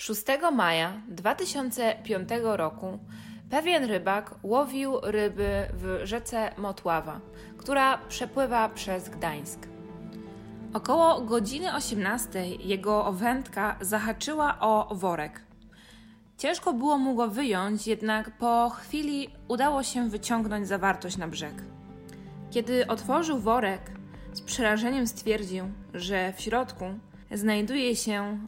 6 0.00 0.22
maja 0.52 1.02
2005 1.08 2.28
roku 2.42 2.98
pewien 3.50 3.84
rybak 3.84 4.34
łowił 4.42 5.00
ryby 5.02 5.66
w 5.72 6.00
rzece 6.04 6.50
Motława, 6.58 7.20
która 7.56 7.98
przepływa 7.98 8.68
przez 8.68 9.08
Gdańsk. 9.08 9.66
Około 10.74 11.20
godziny 11.20 11.74
18 11.74 12.46
jego 12.46 13.12
wędka 13.12 13.76
zahaczyła 13.80 14.60
o 14.60 14.94
worek. 14.94 15.42
Ciężko 16.36 16.72
było 16.72 16.98
mu 16.98 17.14
go 17.14 17.28
wyjąć, 17.28 17.86
jednak 17.86 18.38
po 18.38 18.70
chwili 18.70 19.28
udało 19.48 19.82
się 19.82 20.08
wyciągnąć 20.08 20.68
zawartość 20.68 21.16
na 21.16 21.28
brzeg. 21.28 21.62
Kiedy 22.50 22.86
otworzył 22.86 23.38
worek, 23.38 23.90
z 24.32 24.40
przerażeniem 24.40 25.06
stwierdził, 25.06 25.64
że 25.94 26.32
w 26.32 26.40
środku 26.40 26.84
znajduje 27.30 27.96
się 27.96 28.38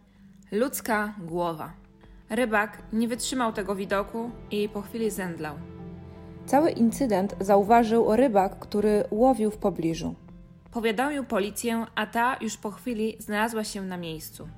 ludzka 0.52 1.14
głowa. 1.18 1.72
Rybak 2.30 2.82
nie 2.92 3.08
wytrzymał 3.08 3.52
tego 3.52 3.74
widoku 3.74 4.30
i 4.50 4.68
po 4.68 4.82
chwili 4.82 5.10
zemdlał. 5.10 5.54
Cały 6.46 6.70
incydent 6.70 7.36
zauważył 7.40 8.16
rybak, 8.16 8.58
który 8.58 9.04
łowił 9.10 9.50
w 9.50 9.56
pobliżu. 9.56 10.14
Powiadomił 10.70 11.24
policję, 11.24 11.86
a 11.94 12.06
ta 12.06 12.36
już 12.40 12.56
po 12.56 12.70
chwili 12.70 13.16
znalazła 13.18 13.64
się 13.64 13.82
na 13.82 13.96
miejscu. 13.96 14.48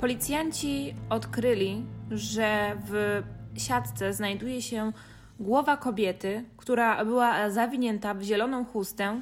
Policjanci 0.00 0.94
odkryli, 1.10 1.86
że 2.10 2.76
w 2.88 3.22
siatce 3.56 4.12
znajduje 4.12 4.62
się 4.62 4.92
głowa 5.40 5.76
kobiety, 5.76 6.44
która 6.56 7.04
była 7.04 7.50
zawinięta 7.50 8.14
w 8.14 8.22
zieloną 8.22 8.64
chustę, 8.64 9.20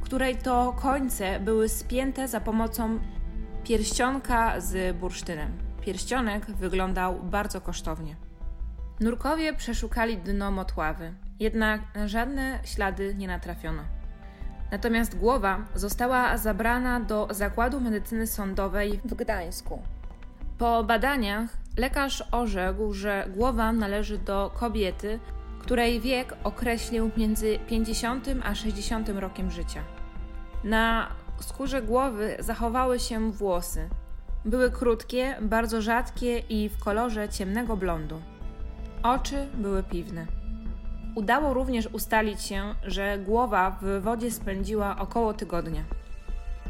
której 0.00 0.36
to 0.36 0.76
końce 0.82 1.40
były 1.40 1.68
spięte 1.68 2.28
za 2.28 2.40
pomocą 2.40 2.98
pierścionka 3.64 4.60
z 4.60 4.96
bursztynem. 4.96 5.58
Pierścionek 5.80 6.46
wyglądał 6.50 7.20
bardzo 7.22 7.60
kosztownie. 7.60 8.16
Nurkowie 9.00 9.52
przeszukali 9.52 10.18
dno 10.18 10.50
motławy, 10.50 11.14
jednak 11.40 11.80
na 11.94 12.08
żadne 12.08 12.58
ślady 12.64 13.14
nie 13.14 13.28
natrafiono. 13.28 13.82
Natomiast 14.70 15.18
głowa 15.18 15.64
została 15.74 16.36
zabrana 16.36 17.00
do 17.00 17.28
zakładu 17.30 17.80
medycyny 17.80 18.26
sądowej 18.26 19.00
w 19.04 19.14
Gdańsku. 19.14 19.82
Po 20.58 20.84
badaniach 20.84 21.50
lekarz 21.76 22.24
orzekł, 22.32 22.92
że 22.92 23.26
głowa 23.36 23.72
należy 23.72 24.18
do 24.18 24.50
kobiety, 24.54 25.20
której 25.60 26.00
wiek 26.00 26.36
określił 26.44 27.10
między 27.16 27.58
50 27.68 28.26
a 28.44 28.54
60 28.54 29.08
rokiem 29.08 29.50
życia. 29.50 29.84
Na 30.64 31.08
skórze 31.42 31.82
głowy 31.82 32.36
zachowały 32.38 32.98
się 32.98 33.32
włosy. 33.32 33.88
Były 34.44 34.70
krótkie, 34.70 35.36
bardzo 35.40 35.82
rzadkie 35.82 36.38
i 36.38 36.68
w 36.68 36.78
kolorze 36.78 37.28
ciemnego 37.28 37.76
blondu. 37.76 38.22
Oczy 39.02 39.48
były 39.54 39.82
piwne. 39.82 40.26
Udało 41.14 41.54
również 41.54 41.86
ustalić 41.86 42.42
się, 42.42 42.74
że 42.82 43.18
głowa 43.18 43.78
w 43.82 44.02
wodzie 44.02 44.30
spędziła 44.30 44.98
około 44.98 45.34
tygodnia. 45.34 45.82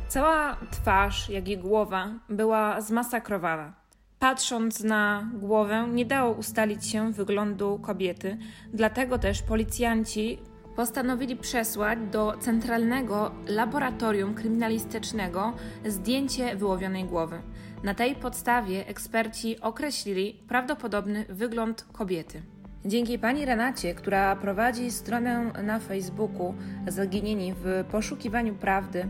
Cała 0.09 0.57
twarz, 0.71 1.29
jak 1.29 1.49
i 1.49 1.59
głowa 1.59 2.09
była 2.29 2.81
zmasakrowana. 2.81 3.73
Patrząc 4.19 4.81
na 4.81 5.29
głowę, 5.35 5.89
nie 5.93 6.05
dało 6.05 6.33
ustalić 6.33 6.87
się 6.87 7.13
wyglądu 7.13 7.79
kobiety, 7.79 8.39
dlatego 8.73 9.19
też 9.19 9.43
policjanci 9.43 10.39
postanowili 10.81 11.37
przesłać 11.37 11.99
do 12.13 12.35
Centralnego 12.41 13.31
Laboratorium 13.49 14.35
Kryminalistycznego 14.35 15.53
zdjęcie 15.87 16.57
wyłowionej 16.57 17.05
głowy. 17.05 17.43
Na 17.83 17.95
tej 17.95 18.15
podstawie 18.15 18.87
eksperci 18.87 19.61
określili 19.61 20.41
prawdopodobny 20.49 21.25
wygląd 21.29 21.87
kobiety. 21.93 22.43
Dzięki 22.85 23.19
pani 23.19 23.45
Renacie, 23.45 23.95
która 23.95 24.37
prowadzi 24.37 24.91
stronę 24.91 25.53
na 25.63 25.79
Facebooku 25.79 26.55
Zaginieni 26.89 27.55
w 27.65 27.85
poszukiwaniu 27.91 28.55
prawdy, 28.55 29.09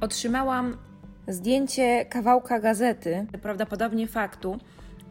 otrzymałam 0.00 0.76
zdjęcie 1.28 2.04
kawałka 2.04 2.60
gazety, 2.60 3.26
prawdopodobnie 3.42 4.06
faktu, 4.06 4.58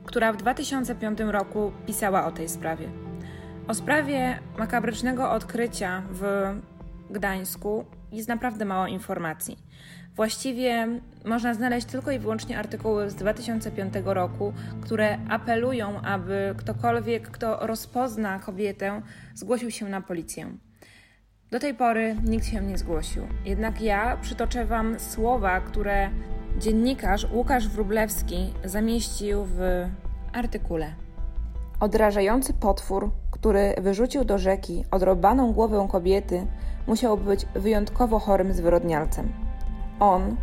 która 0.06 0.34
w 0.34 0.38
2005 0.38 1.20
roku 1.20 1.72
pisała 1.86 2.26
o 2.26 2.32
tej 2.32 2.50
sprawie. 2.50 3.13
O 3.68 3.74
sprawie 3.74 4.40
makabrycznego 4.58 5.32
odkrycia 5.32 6.04
w 6.12 6.54
Gdańsku 7.10 7.86
jest 8.12 8.30
naprawdę 8.30 8.66
mało 8.66 8.88
informacji. 8.88 9.58
Właściwie 10.16 10.88
można 11.26 11.54
znaleźć 11.54 11.88
tylko 11.88 12.12
i 12.12 12.20
wyłącznie 12.20 12.60
artykuły 12.60 13.10
z 13.10 13.16
2005 13.16 13.94
roku, 14.06 14.54
które 14.82 15.18
apelują, 15.30 16.02
aby 16.02 16.56
ktokolwiek, 16.58 17.32
kto 17.32 17.68
rozpozna 17.68 18.40
kobietę, 18.40 19.02
zgłosił 19.36 19.72
się 19.72 19.90
na 19.90 20.02
policję. 20.02 20.58
Do 21.52 21.60
tej 21.60 21.74
pory 21.74 22.16
nikt 22.24 22.46
się 22.46 22.62
nie 22.62 22.78
zgłosił. 22.78 23.28
Jednak 23.46 23.82
ja 23.82 24.18
przytoczę 24.18 24.66
Wam 24.66 25.00
słowa, 25.00 25.62
które 25.62 26.10
dziennikarz 26.58 27.28
Łukasz 27.32 27.68
Wrublewski 27.68 28.54
zamieścił 28.64 29.46
w 29.46 29.60
artykule. 30.34 31.03
Odrażający 31.80 32.54
potwór, 32.54 33.12
który 33.32 33.74
wyrzucił 33.82 34.26
do 34.26 34.38
rzeki 34.38 34.86
odrobaną 34.92 35.54
głowę 35.54 35.88
kobiety, 35.92 36.48
musiał 36.88 37.18
być 37.18 37.46
wyjątkowo 37.56 38.20
chorym 38.20 38.54
zwyrodnialcem. 38.54 39.34
On 40.00 40.36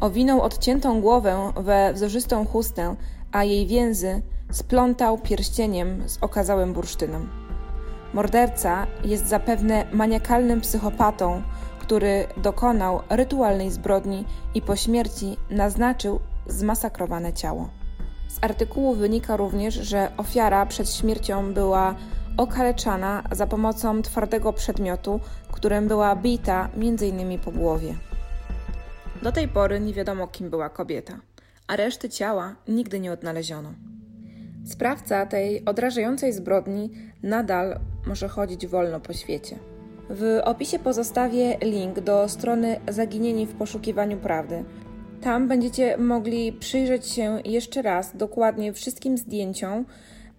owinął 0.00 0.40
odciętą 0.40 1.00
głowę 1.00 1.52
we 1.56 1.92
wzorzystą 1.94 2.46
chustę, 2.46 2.96
a 3.32 3.44
jej 3.44 3.66
więzy 3.66 4.22
splątał 4.50 5.18
pierścieniem 5.18 6.08
z 6.08 6.18
okazałym 6.20 6.72
bursztynem. 6.72 7.28
Morderca 8.14 8.86
jest 9.04 9.26
zapewne 9.26 9.84
maniakalnym 9.92 10.60
psychopatą, 10.60 11.42
który 11.80 12.26
dokonał 12.36 13.00
rytualnej 13.10 13.70
zbrodni 13.70 14.24
i 14.54 14.62
po 14.62 14.76
śmierci 14.76 15.36
naznaczył 15.50 16.20
zmasakrowane 16.46 17.32
ciało. 17.32 17.79
Z 18.30 18.38
artykułu 18.40 18.94
wynika 18.94 19.36
również, 19.36 19.74
że 19.74 20.10
ofiara 20.16 20.66
przed 20.66 20.90
śmiercią 20.94 21.54
była 21.54 21.94
okaleczana 22.36 23.22
za 23.32 23.46
pomocą 23.46 24.02
twardego 24.02 24.52
przedmiotu, 24.52 25.20
którym 25.52 25.88
była 25.88 26.16
bita 26.16 26.68
m.in. 26.76 27.38
po 27.38 27.50
głowie. 27.50 27.94
Do 29.22 29.32
tej 29.32 29.48
pory 29.48 29.80
nie 29.80 29.94
wiadomo, 29.94 30.26
kim 30.26 30.50
była 30.50 30.68
kobieta, 30.68 31.20
a 31.66 31.76
reszty 31.76 32.08
ciała 32.08 32.54
nigdy 32.68 33.00
nie 33.00 33.12
odnaleziono. 33.12 33.72
Sprawca 34.64 35.26
tej 35.26 35.64
odrażającej 35.64 36.32
zbrodni 36.32 36.90
nadal 37.22 37.80
może 38.06 38.28
chodzić 38.28 38.66
wolno 38.66 39.00
po 39.00 39.12
świecie. 39.12 39.58
W 40.10 40.40
opisie 40.44 40.78
pozostawię 40.78 41.58
link 41.62 42.00
do 42.00 42.28
strony 42.28 42.80
Zaginieni 42.88 43.46
w 43.46 43.54
poszukiwaniu 43.54 44.16
prawdy. 44.16 44.64
Tam 45.20 45.48
będziecie 45.48 45.96
mogli 45.96 46.52
przyjrzeć 46.52 47.06
się 47.06 47.38
jeszcze 47.44 47.82
raz 47.82 48.16
dokładnie 48.16 48.72
wszystkim 48.72 49.18
zdjęciom. 49.18 49.84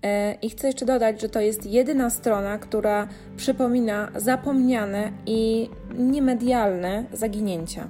E, 0.04 0.34
I 0.34 0.50
chcę 0.50 0.68
jeszcze 0.68 0.86
dodać, 0.86 1.22
że 1.22 1.30
to 1.30 1.40
jest 1.40 1.66
jedyna 1.66 2.10
strona, 2.10 2.58
która 2.58 3.08
przypomina 3.38 4.12
zapomniane 4.16 5.12
i 5.26 5.70
niemedialne 5.98 7.06
zaginięcia. 7.14 7.90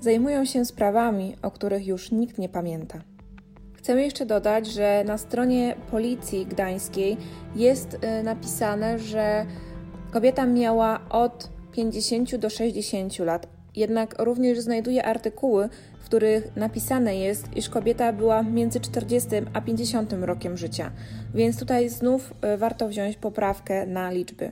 Zajmują 0.00 0.44
się 0.44 0.64
sprawami, 0.64 1.36
o 1.42 1.50
których 1.50 1.86
już 1.86 2.10
nikt 2.10 2.38
nie 2.38 2.48
pamięta. 2.48 2.98
Chcę 3.74 4.02
jeszcze 4.02 4.26
dodać, 4.26 4.66
że 4.66 5.04
na 5.06 5.18
stronie 5.18 5.74
Policji 5.90 6.46
Gdańskiej 6.46 7.16
jest 7.56 7.98
e, 8.00 8.22
napisane, 8.22 8.98
że 8.98 9.46
kobieta 10.10 10.46
miała 10.46 11.00
od 11.10 11.48
50 11.72 12.36
do 12.36 12.50
60 12.50 13.18
lat, 13.18 13.57
jednak 13.76 14.22
również 14.22 14.58
znajduje 14.58 15.04
artykuły, 15.04 15.68
w 16.00 16.04
których 16.04 16.56
napisane 16.56 17.16
jest, 17.16 17.56
iż 17.56 17.68
kobieta 17.68 18.12
była 18.12 18.42
między 18.42 18.80
40 18.80 19.28
a 19.52 19.60
50 19.60 20.12
rokiem 20.20 20.56
życia, 20.56 20.90
więc 21.34 21.58
tutaj 21.58 21.88
znów 21.88 22.34
e, 22.40 22.56
warto 22.56 22.88
wziąć 22.88 23.16
poprawkę 23.16 23.86
na 23.86 24.10
liczby. 24.10 24.50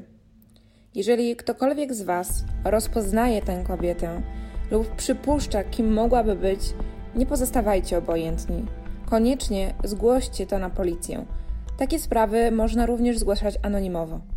Jeżeli 0.95 1.37
ktokolwiek 1.37 1.95
z 1.95 2.03
Was 2.03 2.45
rozpoznaje 2.65 3.43
tę 3.43 3.65
kobietę 3.67 4.23
lub 4.71 4.97
przypuszcza, 4.97 5.65
kim 5.65 5.93
mogłaby 5.93 6.37
być, 6.37 6.61
nie 7.17 7.27
pozostawajcie 7.27 7.99
obojętni. 7.99 8.67
Koniecznie 9.07 9.75
zgłoście 9.85 10.47
to 10.47 10.59
na 10.59 10.71
policję. 10.71 11.25
Takie 11.79 11.99
sprawy 11.99 12.51
można 12.51 12.87
również 12.87 13.19
zgłaszać 13.19 13.55
anonimowo. 13.63 14.36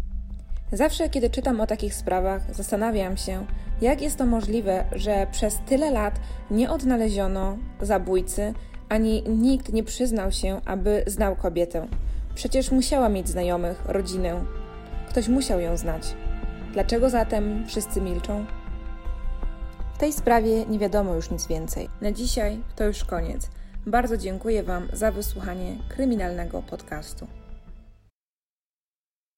Zawsze, 0.71 1.09
kiedy 1.09 1.29
czytam 1.29 1.61
o 1.61 1.67
takich 1.67 1.93
sprawach, 1.93 2.55
zastanawiam 2.55 3.17
się, 3.17 3.45
jak 3.81 4.01
jest 4.01 4.17
to 4.17 4.25
możliwe, 4.25 4.85
że 4.91 5.27
przez 5.31 5.59
tyle 5.65 5.91
lat 5.91 6.19
nie 6.51 6.71
odnaleziono 6.71 7.57
zabójcy, 7.81 8.53
ani 8.89 9.23
nikt 9.23 9.73
nie 9.73 9.83
przyznał 9.83 10.31
się, 10.31 10.61
aby 10.65 11.03
znał 11.07 11.35
kobietę. 11.35 11.87
Przecież 12.35 12.71
musiała 12.71 13.09
mieć 13.09 13.29
znajomych, 13.29 13.85
rodzinę. 13.85 14.45
Ktoś 15.09 15.27
musiał 15.27 15.59
ją 15.59 15.77
znać. 15.77 16.15
Dlaczego 16.73 17.09
zatem 17.09 17.67
wszyscy 17.67 18.01
milczą? 18.01 18.45
W 19.93 19.97
tej 19.97 20.13
sprawie 20.13 20.65
nie 20.65 20.79
wiadomo 20.79 21.15
już 21.15 21.31
nic 21.31 21.47
więcej. 21.47 21.89
Na 22.01 22.11
dzisiaj 22.11 22.59
to 22.75 22.83
już 22.83 23.03
koniec. 23.03 23.49
Bardzo 23.85 24.17
dziękuję 24.17 24.63
Wam 24.63 24.87
za 24.93 25.11
wysłuchanie 25.11 25.75
kryminalnego 25.89 26.61
podcastu. 26.61 27.38